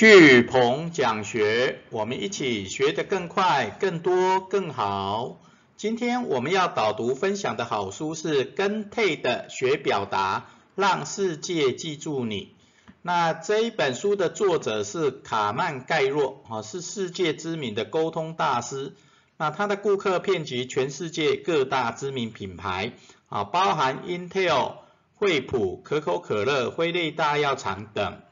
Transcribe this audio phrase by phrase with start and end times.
[0.00, 5.42] 巨鹏讲学，我们一起学得更快、更多、更好。
[5.76, 12.56] 今天我们要导读分享的好书是《跟 TED 学表达，让世界记住你》。
[13.02, 18.94] 那这一本书的作者是卡曼盖洛，啊，是世界知名的沟通大师。
[19.36, 22.92] 那他的顾客遍及全世界各大知名品牌，
[23.28, 24.76] 啊，包含 Intel、
[25.16, 28.22] 惠普、可口可乐、辉瑞大药厂等。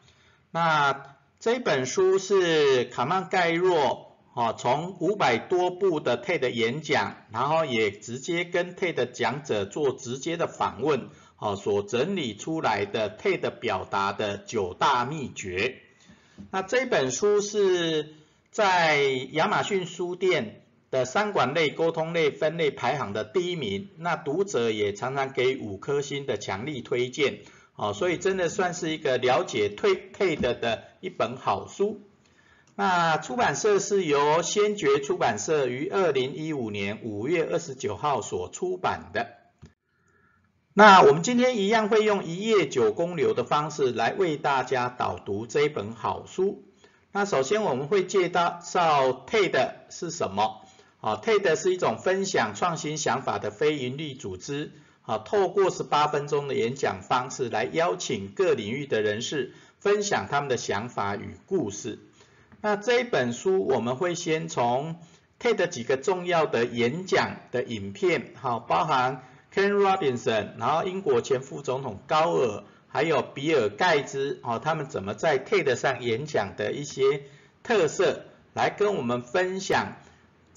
[0.50, 11.10] 那这本书是卡曼盖洛，啊，从五百多部的 TED 演讲，然后也直接跟 TED 讲者做直接的访问。
[11.37, 15.80] 好，所整理出来的 TED 表达的九大秘诀。
[16.51, 18.16] 那这本书是
[18.51, 23.91] 在亚马逊书店的商管类、沟通类分类排行的第一名。
[23.98, 27.43] 那读者也常常给五颗星的强力推荐。
[27.78, 32.01] 哦，所以真的算是一个了解退 TED 的一本好书。
[32.74, 39.29] 那出版社是由先觉出版社于二零一五年五月二十九号所出版的。
[40.74, 46.65] 那我们今天一样会用一页九公流的方式来为大家导读这一本好书。
[47.13, 50.63] 那首先我们会介绍 TED 是什么？
[51.01, 54.73] 啊，TED 是一种分享创新想法的非营利组织。
[55.09, 61.98] 啊，透过十八分钟的演讲方式来邀请各领域的人士分享他们的想法与故事。
[62.60, 64.97] 那这一本书我们会先从
[65.41, 69.25] TED 几个重要的演讲的影片，好，包含。
[69.50, 77.22] Ken Robinson，然后英国前副总统高尔，还有比尔盖茨，哦，他们怎么在 TED 上演讲的一些
[77.62, 79.97] 特色，来跟我们分享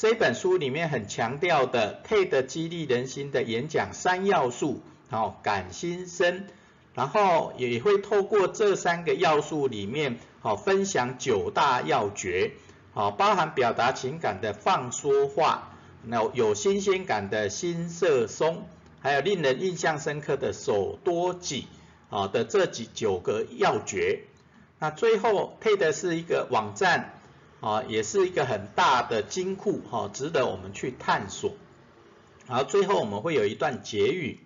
[0.01, 6.45] 这本书里面很强调的 TED 激励人心的演讲三要素，哦，感心生，
[6.95, 12.53] 然后也会透过这三个要素里面，哦，分享九大要诀，
[12.95, 15.71] 哦，包含表达情感的放说话，
[16.03, 18.65] 那有新鲜感的心色松。
[19.01, 21.67] 还有令人印象深刻的手多己
[22.09, 24.23] 啊的这几九个要诀，
[24.79, 27.13] 那最后配的是一个网站
[27.61, 31.55] 啊，也是一个很大的金库哈，值得我们去探索。
[32.47, 34.41] 好，最后我们会有一段结语。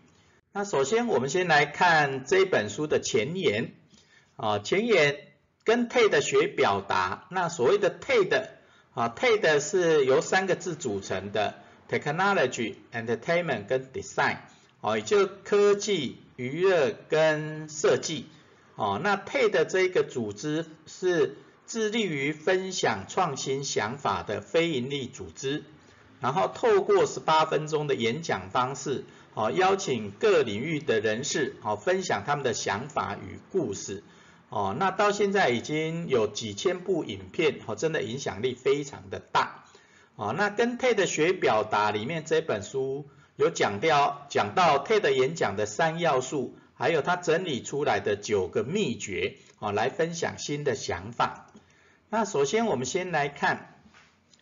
[0.52, 3.74] 那首先我们先来看这本书的前言
[4.36, 5.18] 啊，前言
[5.64, 7.26] 跟 TED 学表达。
[7.32, 8.50] 那所谓的 TED
[8.94, 11.56] 啊，TED 是由三个字组成的。
[11.88, 14.38] Technology, Entertainment 跟 Design，
[14.82, 18.26] 哦，也就科技、娱乐跟设计，
[18.76, 21.38] 哦，那 TED 这个组织是
[21.68, 25.64] 致力于分享创新想法的非营利组织，
[26.20, 29.04] 然后透过十八分钟的演讲方式，
[29.34, 34.04] 哦，邀请各领域的人士，哦，分享他们的想法与故事，
[34.50, 39.64] 哦，那到现在已经有几千部影片，哦，真的影响力非常的大。
[40.16, 43.06] 哦，那跟 TED 学表达里面这本书
[43.36, 51.48] 有讲到讲到 TED 演讲的三要素，还有他整理出来的九个秘诀，啊，来分享新的想法。
[52.10, 53.80] 那首先我们先来看，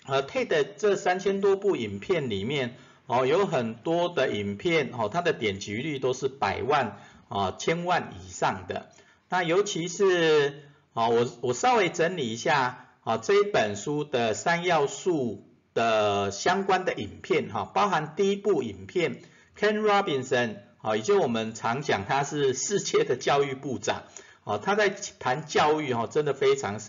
[0.06, 6.98] 呃，TED 这三千多部影片里面，哦，有很多的影片，哦，它的点击率都是百万
[7.30, 8.90] 啊、千万以上的。
[9.30, 10.64] 那尤其是，
[10.94, 15.48] 啊，我我稍微整理一下，啊，这一本书的三要素。
[15.76, 19.24] 的相关的影片哈，包含第一部影片
[19.58, 24.04] ，Ken Robinson，啊，也就我们常讲他是世界的教育部长，
[24.44, 26.80] 啊，他在谈教育哈，真的非常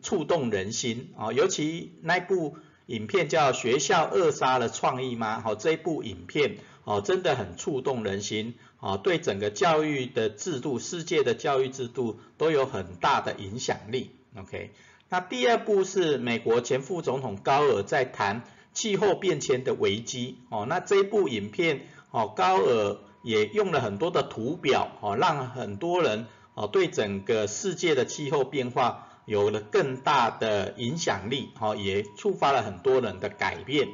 [0.00, 5.38] 触动人心啊，尤其那部影片叫《学校扼杀了创意吗》？
[5.42, 14.12] 好，这部影片哦，真的很触动人心啊，对整个教育的制度、世界的教育制度都有很大的影响力。
[14.38, 14.70] OK。
[15.08, 21.82] 那第二部是美国前副总统高尔在谈气候变迁的危机哦，那这部影片
[22.12, 33.88] 哦，高尔也用了很多的图表哦，让很多人哦对整个世界的气候变化有了更大的影响力哦，也触发了很多人的改变。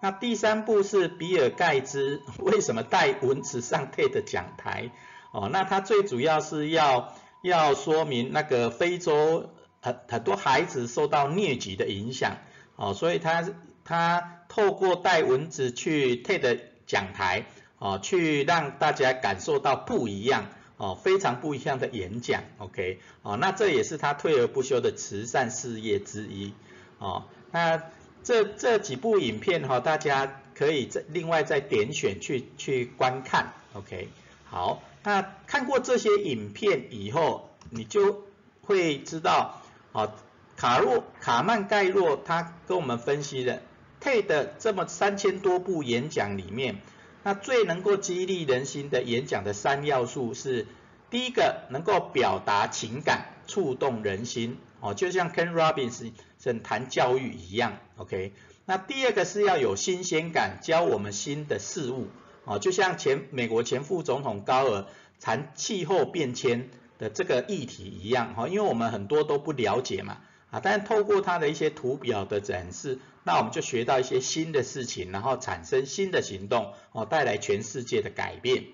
[0.00, 4.90] 那第三步是比尔盖茨 为什么带蚊子上 TED 讲台
[5.32, 9.50] 哦，那他最主要是要要说明那个非洲。
[9.80, 12.38] 很很多孩子受到疟疾的影响，
[12.74, 13.48] 哦，所以他
[13.84, 17.46] 他透过带蚊子去 TED 讲台，
[17.78, 20.46] 哦，去让大家感受到不一样，
[20.76, 26.52] 哦，非常不一样的演讲，OK，哦，那这也是他退而不休的慈善事业之一，
[26.98, 27.82] 哦，那
[28.22, 34.08] 这这几部影片哈，大家可以再另外再点选去去观看，OK，
[34.44, 38.24] 好，那看过这些影片以后，你就
[38.62, 39.62] 会知道。
[39.92, 40.12] 哦，
[40.56, 43.62] 卡洛卡曼盖洛他跟我们分析的
[44.02, 46.76] TED 这么三千多部演讲里面，
[47.22, 50.66] 那最能够激励人心的演讲的三要素是，
[51.10, 58.32] 第一个能够表达情感，触动人心，哦，就像 Ken Robinson 谈教育一样，OK。
[58.64, 62.08] 那第二个是要有新鲜感，教我们新的事物，
[62.44, 64.86] 哦，就像前美国前副总统高尔
[65.20, 66.68] 谈气候变迁
[66.98, 70.18] 的这个议题一样，哈，因为我们很多都不了解嘛，
[70.50, 72.98] 啊，但是透过他的一些图表的展示，
[73.28, 78.64] 那我们就学到一些新的事情，然后产生新的行动，哦，带来全世界的改变。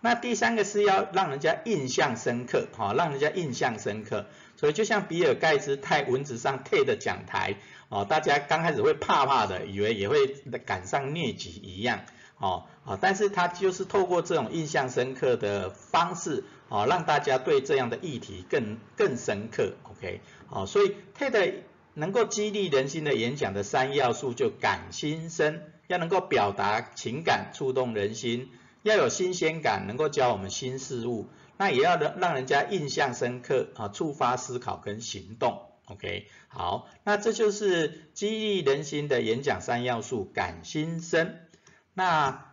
[0.00, 4.26] 那第三个是要让人家印象深刻，哈，让人家印象深刻，
[4.56, 7.54] 所以就像比尔盖茨太文字上贴的讲台。
[7.90, 10.26] 哦，大家刚开始会怕怕的，以为也会
[10.66, 12.00] 赶上疟疾一样，
[12.38, 20.20] 哦，啊，但是他就是透过这种印象深刻的方式，哦，让大家对这样的议题更更深刻，OK，
[20.50, 21.52] 哦，所以 TED
[21.98, 28.50] 能够激励人心的演讲的三要素就感心深，要能够表达情感，触动人心，
[28.84, 35.62] 要有新鲜感，能够教我们新事物，那也要让让人家印象深刻，啊，触发思考跟行动。
[35.86, 41.34] OK，好，那这就是激励人心的演讲三要素，感心生。
[41.94, 42.47] 那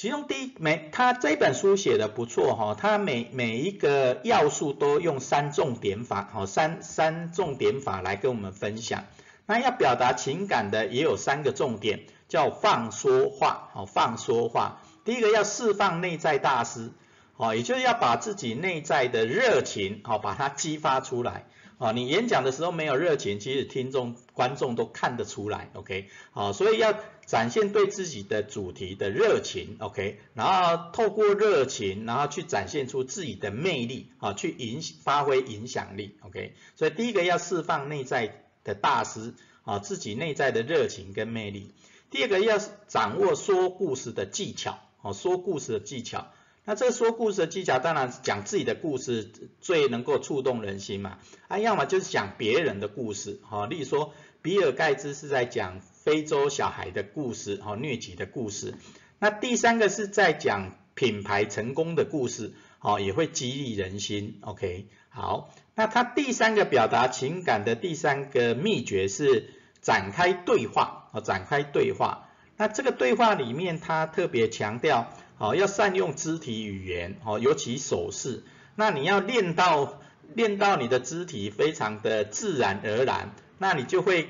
[0.00, 9.04] 其中第一，每他这本书写的不错哈，他每每一个要素都用三重点法，好三三重点法来跟我们分享。
[9.44, 12.00] 那要表达情感的也有三个重点，
[12.30, 14.80] 叫放说话，好放说话。
[15.04, 16.92] 第一个要释放内在大师，
[17.36, 21.44] 好，也就是要把自己内在的热情，好把它激发出来。
[21.80, 26.10] 啊，你演讲的时候没有热情，其实听众、观众都看得出来，OK？
[26.30, 26.94] 好，所以要
[27.24, 30.20] 展现对自己的主题的热情，OK？
[30.34, 36.54] 然后透过热情，然后去展现出自己的魅力，啊，去影发挥影响力，OK？
[36.76, 39.32] 所以第一个要释放内在的大师，
[39.62, 41.72] 啊，自己内在的热情跟魅力。
[42.10, 46.30] 第二个要掌握说故事的技巧，哦，说故事的技巧。
[46.70, 49.28] 那这个说故事的技巧，当然讲自己的故事
[49.60, 51.18] 最能够触动人心嘛。
[51.48, 58.74] 啊，要么就是讲别人的故事，哈，例如说比尔盖茨是在讲非洲小孩的故事，哈，疟疾的故事。
[59.18, 64.38] 那第三个是在讲品牌成功的故事，哦，也会激励人心。
[64.42, 72.28] OK，好，那他第三个表达情感的第三个秘诀是展开对话，哦，展开对话。
[72.56, 75.12] 那这个对话里面，他特别强调。
[75.40, 78.44] 好，要善用肢体语言，哦，尤其手势。
[78.74, 79.98] 那你要练到
[80.34, 84.28] 练到你的肢体非常的自然而然，那你就会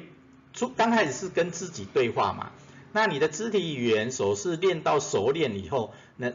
[0.53, 2.53] 出刚开始是跟自己对话嘛。
[2.93, 6.33] 那你的肢体语言手势练到熟练以后，那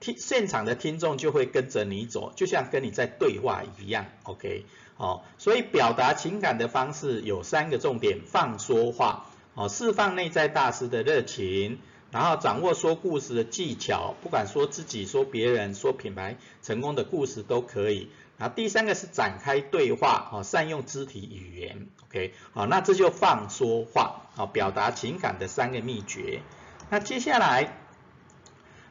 [0.00, 4.06] 听现场的听众就会跟着你走，就像跟你在对话一样。
[4.24, 4.64] OK，
[4.96, 11.78] 哦，所以表达情感的方式有三个重点：放说话，哦，释放内在大师的热情。
[12.10, 18.08] 然后掌握说故事的技巧，不管说自己、说别人、说品牌成功的故事都可以。
[18.38, 26.40] 然后第三个是展开对话，哦，善用肢体语言，OK，好，那这就放说话，好，表达情感的三个秘诀。
[26.88, 27.76] 那接下来，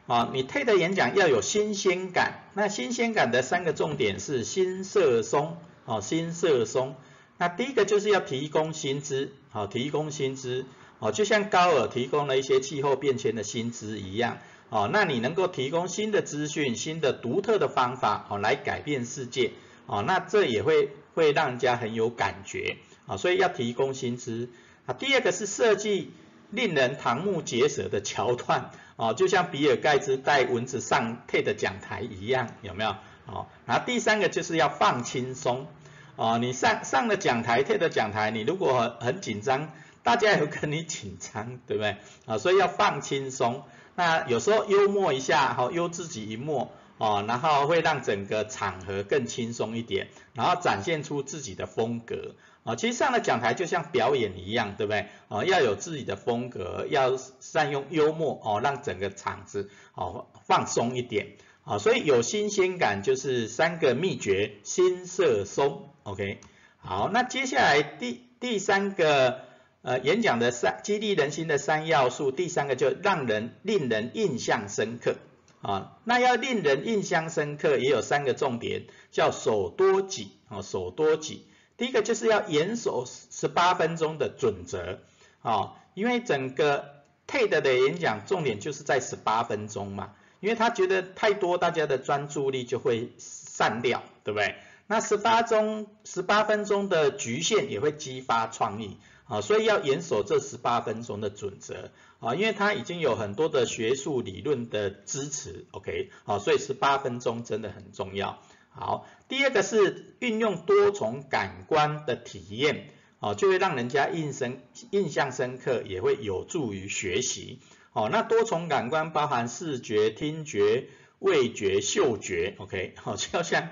[0.06, 5.56] 啊，你推的演讲要有新鲜感，那新鲜感的三个重点是新色松，
[5.86, 6.94] 哦，新色松。
[7.38, 10.66] 那第一个就是要提供薪资，好，提供薪资。
[11.00, 14.38] 哦，就像高尔提供了一些气候变迁的薪资一样，
[14.68, 19.52] 哦，那你能够提供新的资讯、新的独特的方法，哦，来改变世界，
[19.86, 24.48] 哦，那这也会会让人家很有感觉，啊，所以要提供薪资。
[24.86, 26.10] 啊，第二个是设计
[26.50, 32.96] 令人瞠目结舌的桥段，哦，就像比尔盖茨带蚊子上 TED 讲台一样，有没有？
[33.26, 35.68] 哦，然后第三个就是要放轻松，
[36.16, 39.70] 哦，你上上了讲台 TED 讲台，你如果很紧张。
[40.08, 41.98] 大家有跟你紧张，对不对？
[42.24, 43.64] 啊，所以要放轻松。
[43.94, 52.36] 那有时候幽默一下，哈，幽自己一默，哦，然后会让整个场合更轻松一点，然后展现出自己的风格。
[52.64, 55.08] 啊，其实上了讲台就像表演一样，对不对？
[55.28, 61.36] 啊，要有自己的风格，要善用幽默，哦，让整个场子，哦，放松一点。
[61.64, 65.90] 啊，所以有新鲜感就是三个秘诀，心色松。
[66.04, 66.40] OK，
[66.78, 69.46] 好，那接下来第第三个。
[69.82, 75.16] 呃，演讲的三激励人心的三要素，第三个就让人令人印象深刻
[75.62, 75.98] 啊。
[76.04, 81.46] 那要令人印象深刻，也有三个重点，叫守多己啊，守多己。
[81.76, 84.98] 第一个就是要严守十八分钟的准则
[85.42, 94.56] 啊，因为整个 TED 的演讲重点就是在十八分钟嘛，因为他觉得太多，大家的专注力就会散掉，对不对？
[94.88, 98.96] 那十八钟十八分钟的局限也会激发创意
[99.28, 108.40] 啊，所以要严守这十八分钟的准则啊，因为它已经有很多的学术理论的支持，OK，好，所以十八分钟真的很重要。
[108.70, 112.88] 好，第二个是运用多重感官的体验，
[113.20, 117.60] 哦，就会让人家印深印象深刻，也会有助于学习。
[117.92, 123.70] 哦，那多重感官包含视觉、听觉、味觉、嗅觉，OK，好，就像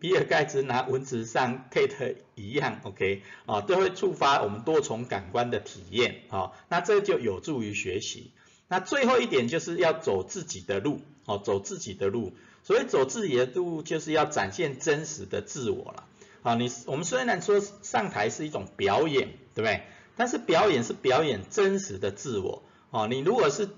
[0.00, 8.32] 比尔盖茨拿文字上 Kate 一样，OK，啊，都会触发我们多重感官的体验，哦，那这就有助于学习。
[8.68, 12.32] 那最后一点就是要走自己的路，哦，走自己的路。
[12.66, 16.04] 所以走自己的路，就是要展现真实的自我了。
[16.42, 19.82] 啊，你我们虽然说上台是一种表演，对不对？
[20.16, 22.62] 但是表演是表演真实的自我。
[22.88, 23.68] 哦，你如果是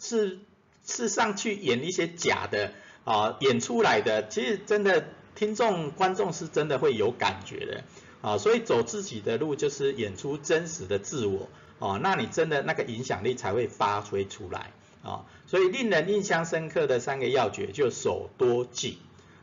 [0.00, 0.40] 是
[0.84, 2.72] 是上去演一些假的
[3.04, 7.84] 啊，演出来的，其实真的听众观众是真的会有感觉的。
[8.22, 11.48] 啊，所以走自己的路就是演出真实的自我。
[11.80, 14.70] 哦，那你真的那个影响力才会发挥出来。
[15.02, 18.98] 啊，所以令人印象深刻的三个要诀就手多记。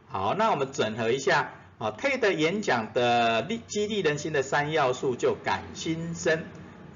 [0.08, 6.46] 好，那我们整合一下啊，TED 演讲的励激励人心的三要素就感心生，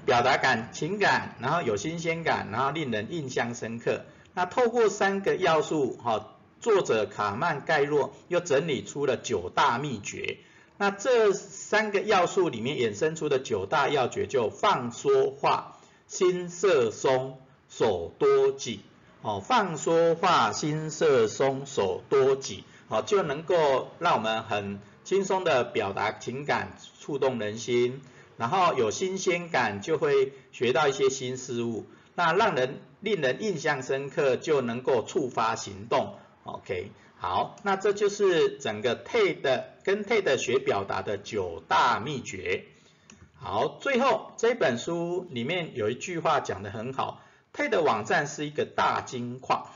[0.06, 4.06] 表达感情感，然后有新鲜感，然后令人印象深刻。
[4.32, 6.33] 那透过三个要素，哈，
[6.64, 10.38] 作者卡曼盖洛又整理出了九大秘诀。
[10.78, 15.78] 那这三个要素里面衍生出的九大要诀就放说话，
[16.08, 17.38] 心色松。
[17.68, 18.78] 手多举，
[19.22, 28.00] 哦，放说话，心色松，手多举，哦，就能够让我们很轻松的表达情感，触动人心，
[28.36, 36.14] 然后有新鲜感，就会学到一些新事物，那让人令人印象深刻，就能够触发行动。
[36.44, 42.66] OK，好，那这就是整个 TED 跟 TED 学表达的九大秘诀。
[43.32, 47.22] 好，最后这本书里面有一句话讲得很好。
[47.54, 49.70] TED 网站是一个大金矿，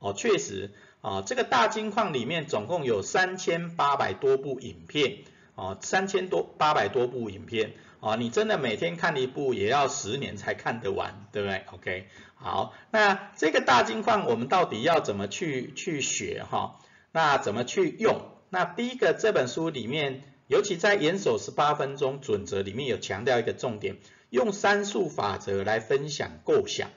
[0.00, 5.18] 哦，确实，啊，这个大金矿里面总共有三千八百多部影片，
[5.54, 16.78] 哦，三千多八百多部影片，哦，你真的每天看一部也要十年才看得完，对不对？OK，好，那这个大金矿我们到底要怎么去去学哈？
[17.12, 18.22] 那怎么去用？
[18.48, 23.98] 那第一个这本书里面，尤其在严守十八分钟准则里面有强调一个重点，
[24.30, 26.88] 用三数法则来分享构想。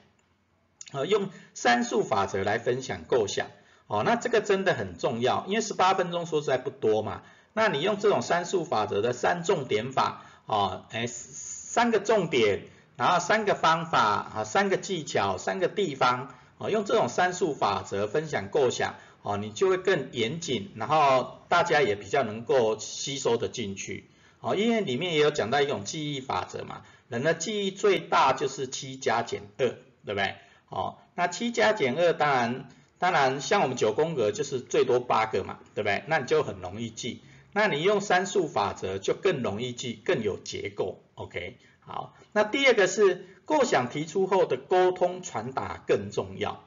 [0.93, 3.48] 呃，用三数法则来分享构想，
[3.88, 12.63] 哦，那这个真的很重要，因为十八分钟说实在不多嘛，那你用这种三数法则的三重点法，哦，哎，三个重点，
[12.97, 24.09] 然后三个方法，啊，三个技巧，三个地方，哦，用这种三数法则分享构想，哦，你就会更严谨，然后大家也比较能够吸收的进去，
[24.41, 29.67] 哦，因为里面也有讲到一种记忆法则嘛，人的记忆最大就是七加减二，
[30.05, 30.35] 对不对？
[30.69, 32.67] 哦，那七加减二，当然，
[33.00, 36.03] 当然，像我们九宫格就是最多八个嘛，对不对？
[36.07, 37.21] 那你就很容易记。
[37.53, 41.03] 那你用三数法则就更容易记，更有结构。
[41.15, 42.15] OK，好。
[42.33, 46.63] 那第二个是构想提出后的沟通传达更重要。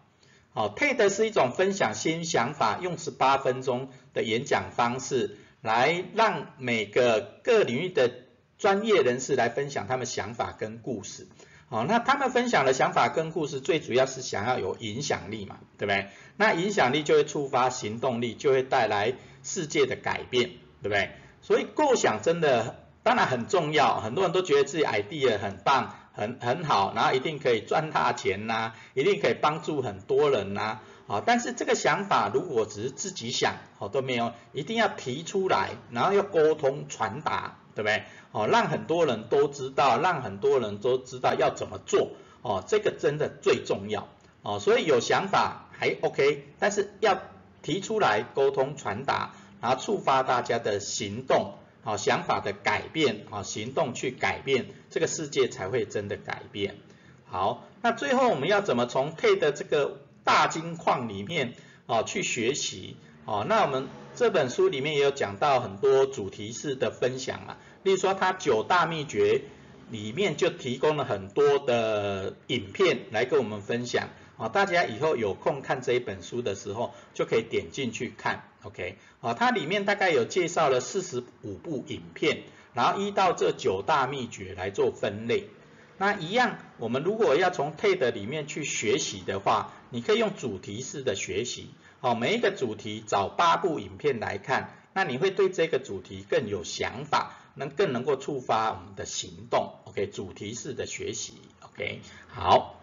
[0.50, 8.10] 好，TED 是一种分享新想法，用十八分钟的演讲方式来让每个各领域的
[8.56, 11.26] 专业人士来分享他们想法跟故事。
[11.68, 16.08] 好，那他们分享的想法跟故事，最主要是想要有影响力嘛，对不对？
[16.36, 20.52] 那影响力就会触发行动力，就会带来世界的改变，
[20.82, 21.10] 对不对？
[21.42, 37.58] 所以构想真的当然很重要，很多人都觉得自己 idea 很棒，很很好，然后一定可以赚大钱呐，一定可以帮助很多人呐，啊，但是这个想法如果只是自己想，好都没有，一定要提出来，然后要沟通传达。
[37.76, 38.04] 对不对？
[38.32, 44.08] 哦，让很多人都知道，让很多人都知道要怎么做，哦，这个真的最重要，
[44.40, 47.18] 哦，所以有想法还 OK，但是要
[47.60, 56.76] 提出来沟通传达，然后触发大家的行动，哦，想法的改变，啊，行动去改变，这个世界才会真的改变。
[57.24, 61.54] 好，那最后我们要怎么从 K 的这个大金矿里面，
[61.86, 62.96] 啊，去学习？
[63.24, 69.42] 哦，那我们这本书里面也有讲到很多主题式的分享啊，例如说它九大秘诀
[69.90, 82.42] 里面就提供了很多的影片来跟我们分享，啊，大家以后有空看这一本书的时候就可以点进去看，OK，啊，它里面大概有介绍了四十五部影片，
[82.74, 85.48] 然后依到这九大秘诀来做分类，
[85.96, 91.70] 那一样，我们如果要从 TED 里面去学习的话，你可以用主题式的学习。
[92.00, 99.72] 好，每一个主题找八部影片来看，那你会对这个主题更有想法，能更能够触发我们的行动。
[99.84, 101.32] OK，主题式的学习。
[101.62, 102.82] OK，好。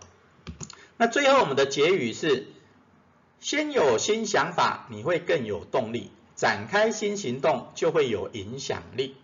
[0.98, 2.48] 那最后我们的结语是：
[3.40, 9.16] 先有新想法，你会更有动力；展开新行动，就会有影响力。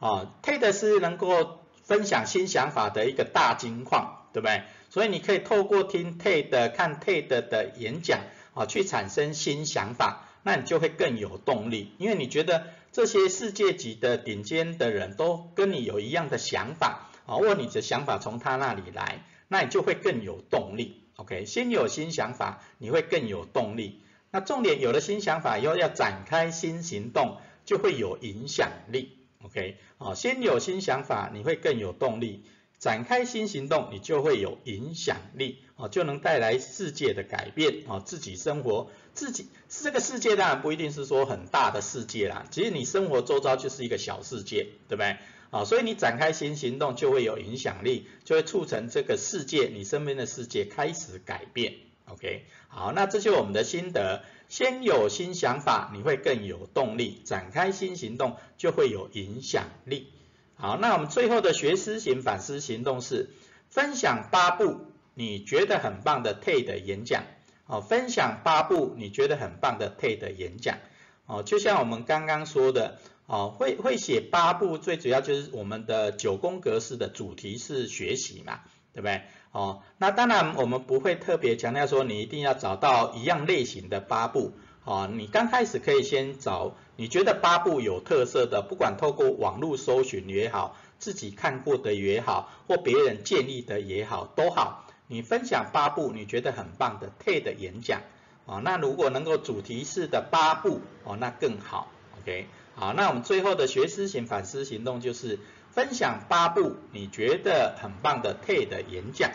[0.00, 4.64] 啊，TED 是能够分享新想法的一个大金矿，对不对？
[4.90, 8.18] 所以你可以透过听 TED、看 TED 的演讲
[8.52, 21.01] 啊，去产生新想法，那你就会更有动力，因为你觉得这些世界级的顶尖的人都跟你有一样的想法啊，或你的想法从他那里来，那你就会更有动力。
[21.16, 24.02] OK，先有新想法，你会更有动力。
[24.30, 29.18] 那重点有了新想法以后，要展开新行动，就会有影响力。
[29.42, 32.44] OK，啊，先有新想法，你会更有动力；
[32.78, 45.18] 展开新行动，你就会有影响力，哦，就能带来世界的改变，哦，自己生活，自己这个世界当然不一定是说很大的世界啦，其实你生活周遭就是一个小世界，对不对？
[45.52, 51.74] 啊，所以你展开新行动就会有影响力，就会促成这个世界，你身边的世界开始改变。
[52.06, 54.24] OK，好，那这就是我们的心得。
[54.48, 60.08] 先有新想法，你会更有动力；展开新行动就会有影响力。
[60.54, 63.28] 好，那我们最后的学思型反思行动是
[63.68, 67.24] 分享八部你觉得很棒的 TED 演讲。
[67.66, 70.78] 哦，分享八部你觉得很棒的 TED 演讲。
[71.26, 72.98] 哦，就像我们刚刚说的。
[73.32, 78.60] 哦，会会写八步，最主要就是我们的九宫格式的主题是学习嘛，
[78.92, 79.22] 对不对？
[79.52, 84.52] 哦，那当然我们不会特别强调说你一定要找到一样类型的八步，
[84.84, 98.02] 哦，你刚开始可以先找你觉得八步有特色的，不管透过网络搜寻也好，自己看过的也好，或别人建议的也好，都好，你分享八步你觉得很棒的 TED 演讲，
[98.44, 102.46] 哦，那如果能够主题式的八步，哦，那更好，OK。
[102.74, 105.38] 好，那我们最后的学思行反思行动就是
[105.70, 109.30] 分享八部你觉得很棒的 TED 演讲。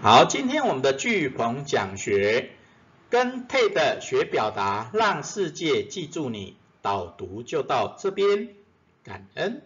[0.00, 2.52] 好，今天我们的巨鹏讲学
[3.10, 8.48] 跟 TED 学表达，让世界记住你，导读就到这边，
[9.02, 9.62] 感恩。